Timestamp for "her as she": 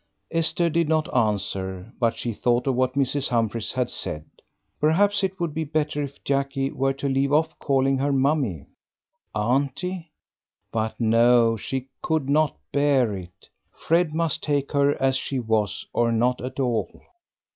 14.71-15.37